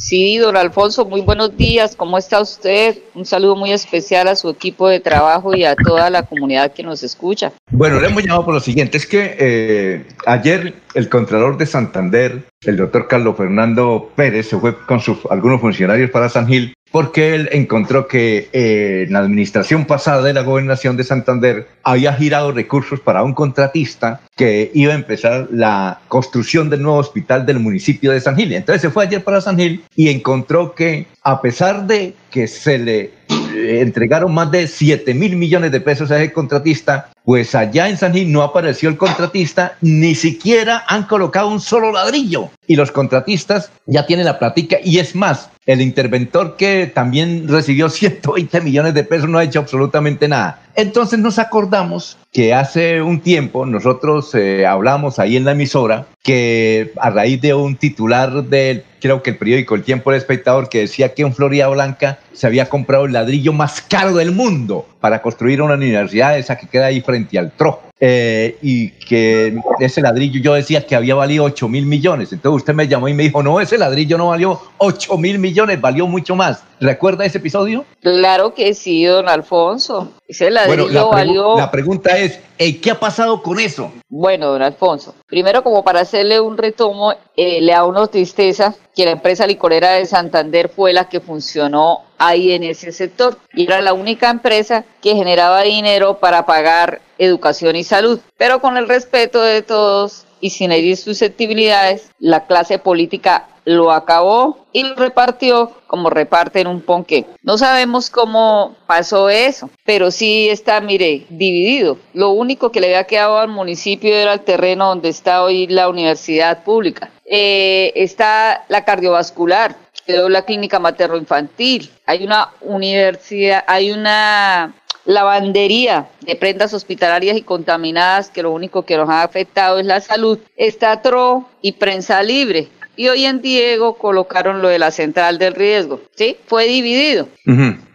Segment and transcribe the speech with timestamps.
[0.00, 1.94] Sí, don Alfonso, muy buenos días.
[1.94, 2.96] ¿Cómo está usted?
[3.14, 6.82] Un saludo muy especial a su equipo de trabajo y a toda la comunidad que
[6.82, 7.52] nos escucha.
[7.70, 8.96] Bueno, le hemos llamado por lo siguiente.
[8.96, 14.74] Es que eh, ayer el Contralor de Santander, el doctor Carlos Fernando Pérez, se fue
[14.86, 20.22] con algunos funcionarios para San Gil porque él encontró que eh, en la administración pasada
[20.22, 25.48] de la gobernación de Santander había girado recursos para un contratista que iba a empezar
[25.50, 28.52] la construcción del nuevo hospital del municipio de San Gil.
[28.52, 32.78] Entonces se fue ayer para San Gil y encontró que a pesar de que se
[32.78, 33.00] le
[33.30, 37.96] eh, entregaron más de 7 mil millones de pesos a ese contratista, pues allá en
[37.96, 42.50] San Gil no apareció el contratista, ni siquiera han colocado un solo ladrillo.
[42.66, 47.88] Y los contratistas ya tienen la plática y es más, el interventor que también recibió
[47.90, 50.62] 120 millones de pesos no ha hecho absolutamente nada.
[50.76, 56.92] Entonces nos acordamos que hace un tiempo nosotros eh, hablamos ahí en la emisora que
[56.96, 60.80] a raíz de un titular del, creo que el periódico El Tiempo del Espectador, que
[60.80, 65.22] decía que en Florida Blanca se había comprado el ladrillo más caro del mundo para
[65.22, 67.82] construir una universidad, esa que queda ahí frente al Trojo.
[68.02, 72.32] Eh, y que ese ladrillo yo decía que había valido 8 mil millones.
[72.32, 75.80] Entonces usted me llamó y me dijo, no, ese ladrillo no valió 8 mil millones,
[75.80, 76.62] valió mucho más.
[76.80, 77.84] ¿Recuerda ese episodio?
[78.00, 80.12] Claro que sí, don Alfonso.
[80.26, 81.56] Ese ladrillo bueno, la valió...
[81.58, 83.92] La pregunta es, ¿qué ha pasado con eso?
[84.08, 89.04] Bueno, don Alfonso, primero como para hacerle un retomo, eh, le da una tristeza que
[89.04, 93.82] la empresa licorera de Santander fue la que funcionó ahí en ese sector y era
[93.82, 98.20] la única empresa que generaba dinero para pagar educación y salud.
[98.38, 104.66] Pero con el respeto de todos y sin herir susceptibilidades, la clase política lo acabó
[104.72, 107.26] y lo repartió como reparten un ponqué.
[107.42, 111.98] No sabemos cómo pasó eso, pero sí está, mire, dividido.
[112.14, 115.88] Lo único que le había quedado al municipio era el terreno donde está hoy la
[115.88, 117.10] universidad pública.
[117.24, 124.74] Eh, está la cardiovascular, quedó la clínica materno-infantil, hay una universidad, hay una
[125.04, 130.00] lavandería de prendas hospitalarias y contaminadas, que lo único que nos ha afectado es la
[130.00, 132.68] salud, está TRO y prensa libre.
[132.96, 136.36] Y hoy en Diego colocaron lo de la central del riesgo, ¿sí?
[136.46, 137.28] Fue dividido.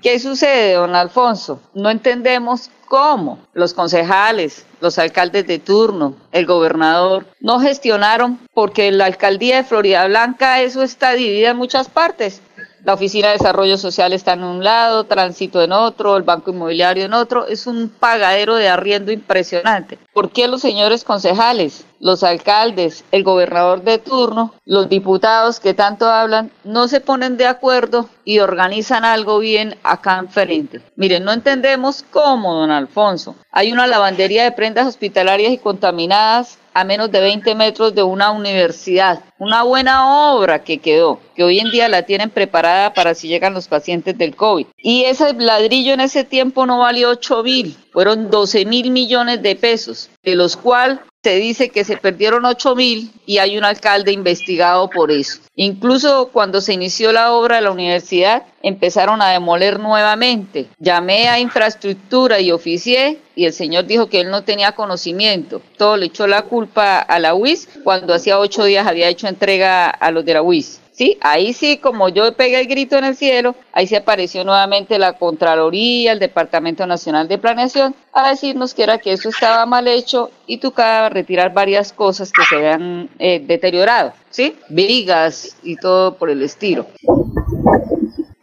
[0.02, 1.62] ¿Qué sucede, don Alfonso?
[1.75, 9.06] No entendemos cómo los concejales, los alcaldes de turno, el gobernador, no gestionaron, porque la
[9.06, 12.41] alcaldía de Florida Blanca, eso está dividida en muchas partes.
[12.85, 17.06] La Oficina de Desarrollo Social está en un lado, Tránsito en otro, el Banco Inmobiliario
[17.06, 17.47] en otro.
[17.47, 19.97] Es un pagadero de arriendo impresionante.
[20.13, 26.06] ¿Por qué los señores concejales, los alcaldes, el gobernador de turno, los diputados que tanto
[26.06, 30.84] hablan, no se ponen de acuerdo y organizan algo bien acá enfrente?
[30.96, 33.35] Miren, no entendemos cómo, don Alfonso.
[33.52, 38.31] Hay una lavandería de prendas hospitalarias y contaminadas a menos de 20 metros de una
[38.31, 39.24] universidad.
[39.40, 43.53] Una buena obra que quedó, que hoy en día la tienen preparada para si llegan
[43.53, 44.68] los pacientes del COVID.
[44.78, 49.56] Y ese ladrillo en ese tiempo no valió 8 mil, fueron 12 mil millones de
[49.56, 54.12] pesos, de los cuales se dice que se perdieron 8 mil y hay un alcalde
[54.12, 55.40] investigado por eso.
[55.56, 60.68] Incluso cuando se inició la obra de la universidad, empezaron a demoler nuevamente.
[60.78, 65.64] Llamé a infraestructura y oficié y el señor dijo que él no tenía conocimiento.
[65.80, 69.90] Todo le echó la culpa a la UIS cuando hacía ocho días había hecho entrega
[69.90, 70.80] a los de la UIS.
[70.95, 74.97] Sí, ahí sí, como yo pegué el grito en el cielo, ahí se apareció nuevamente
[74.97, 79.89] la Contraloría, el Departamento Nacional de Planeación, a decirnos que era que eso estaba mal
[79.89, 84.55] hecho y tocaba retirar varias cosas que se habían eh, deteriorado, ¿sí?
[84.69, 86.88] Vigas y todo por el estilo.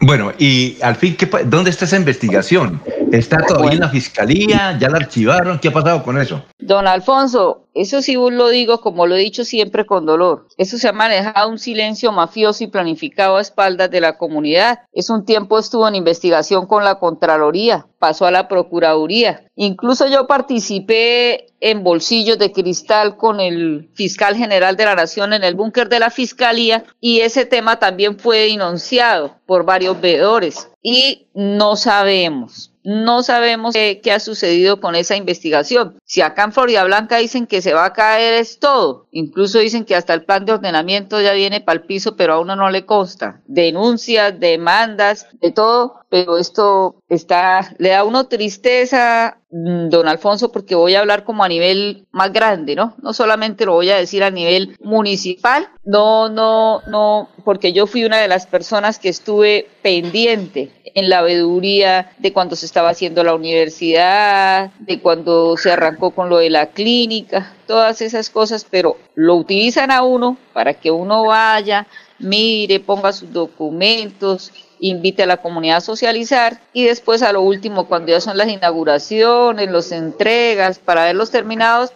[0.04, 2.82] Bueno, y al fin, ¿qué, ¿dónde está esa investigación?
[3.12, 4.76] ¿Está todavía en la fiscalía?
[4.78, 5.58] ¿Ya la archivaron?
[5.58, 6.44] ¿Qué ha pasado con eso?
[6.64, 10.46] Don Alfonso, eso sí lo digo como lo he dicho siempre con dolor.
[10.58, 14.80] Eso se ha manejado un silencio mafioso y planificado a espaldas de la comunidad.
[14.92, 19.44] Es un tiempo estuvo en investigación con la Contraloría, pasó a la Procuraduría.
[19.56, 25.42] Incluso yo participé en bolsillos de cristal con el fiscal general de la Nación en
[25.42, 31.26] el búnker de la Fiscalía y ese tema también fue denunciado por varios veedores y
[31.34, 35.98] no sabemos no sabemos qué, ha sucedido con esa investigación.
[36.04, 39.84] Si acá en Florida Blanca dicen que se va a caer es todo, incluso dicen
[39.84, 42.70] que hasta el plan de ordenamiento ya viene para el piso, pero a uno no
[42.70, 43.40] le consta.
[43.46, 50.74] Denuncias, demandas, de todo, pero esto está, le da a uno tristeza, don Alfonso, porque
[50.74, 52.94] voy a hablar como a nivel más grande, ¿no?
[53.02, 58.04] No solamente lo voy a decir a nivel municipal, no, no, no, porque yo fui
[58.06, 63.24] una de las personas que estuve pendiente en la veeduría de cuando se estaba haciendo
[63.24, 68.96] la universidad, de cuando se arrancó con lo de la clínica, todas esas cosas, pero
[69.14, 71.86] lo utilizan a uno para que uno vaya,
[72.18, 74.50] mire, ponga sus documentos,
[74.82, 78.48] invite a la comunidad a socializar y después a lo último, cuando ya son las
[78.48, 81.92] inauguraciones, los entregas, para verlos terminados,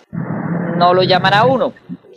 [0.79, 1.73] no lo llaman a uno,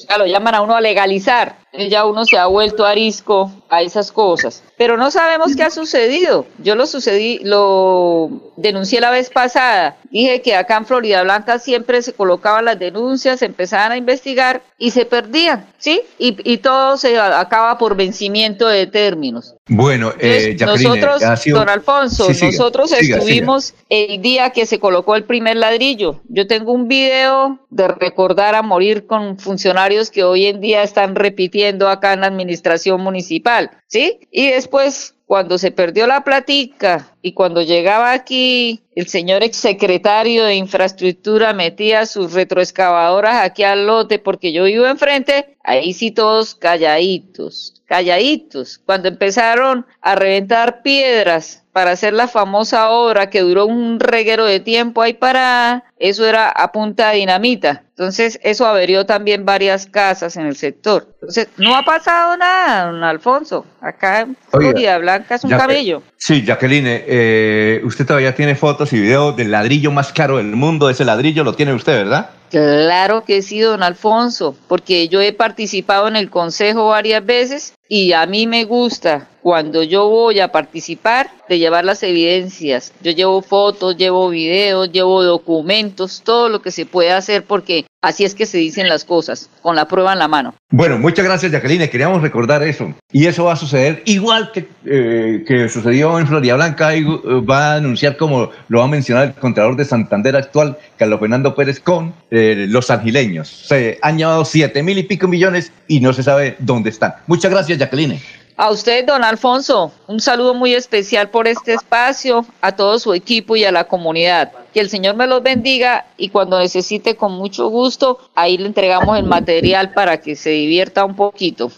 [0.08, 1.56] ya lo llaman a uno a legalizar.
[1.78, 4.64] Ya uno se ha vuelto arisco a esas cosas.
[4.78, 6.48] Pero no sabemos qué ha sucedido.
[6.58, 9.98] Yo lo sucedí, lo denuncié la vez pasada.
[10.10, 14.64] Dije que acá en Florida Blanca siempre se colocaban las denuncias, se empezaban a investigar
[14.80, 16.02] y se perdían, ¿sí?
[16.18, 19.56] Y, y todo se acaba por vencimiento de términos.
[19.68, 26.22] Bueno, eh, nosotros, don Alfonso, nosotros estuvimos el día que se colocó el primer ladrillo.
[26.28, 31.14] Yo tengo un video de recordar a morir con funcionarios que hoy en día están
[31.14, 31.59] repitiendo
[31.90, 34.20] acá en la administración municipal, ¿sí?
[34.32, 40.56] Y después cuando se perdió la platica y cuando llegaba aquí el señor exsecretario de
[40.56, 47.82] infraestructura metía sus retroexcavadoras aquí al lote porque yo vivo enfrente, ahí sí todos calladitos,
[47.86, 48.80] calladitos.
[48.86, 54.60] Cuando empezaron a reventar piedras para hacer la famosa obra que duró un reguero de
[54.60, 57.84] tiempo ahí para, eso era a punta de dinamita.
[57.92, 61.08] Entonces, eso averió también varias casas en el sector.
[61.16, 63.66] Entonces, no ha pasado nada, don Alfonso.
[63.82, 66.02] Acá en Florida Blanca es un cabello.
[66.18, 70.90] Sí, Jacqueline, eh, usted todavía tiene fotos y videos del ladrillo más caro del mundo.
[70.90, 72.30] Ese ladrillo lo tiene usted, ¿verdad?
[72.50, 78.14] Claro que sí, don Alfonso, porque yo he participado en el consejo varias veces y
[78.14, 82.92] a mí me gusta cuando yo voy a participar de llevar las evidencias.
[83.02, 88.24] Yo llevo fotos, llevo videos, llevo documentos, todo lo que se puede hacer porque así
[88.24, 90.54] es que se dicen las cosas, con la prueba en la mano.
[90.72, 92.94] Bueno, muchas gracias Jacqueline, queríamos recordar eso.
[93.12, 97.74] Y eso va a suceder igual que, eh, que sucedió en Florida Blanca y va
[97.74, 101.80] a anunciar como lo va a mencionar el Contralor de Santander actual, Carlos Fernando Pérez,
[101.80, 103.48] con eh, los angileños.
[103.48, 107.16] Se han llevado siete mil y pico millones y no se sabe dónde están.
[107.28, 108.20] Muchas gracias Jacqueline.
[108.62, 113.56] A usted, don Alfonso, un saludo muy especial por este espacio, a todo su equipo
[113.56, 114.52] y a la comunidad.
[114.74, 119.18] Que el Señor me los bendiga y cuando necesite con mucho gusto, ahí le entregamos
[119.18, 121.72] el material para que se divierta un poquito.